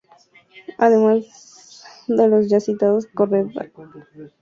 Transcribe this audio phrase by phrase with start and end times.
[0.79, 4.31] Además de los ya citados corredera y sonda electrónicas aparecieron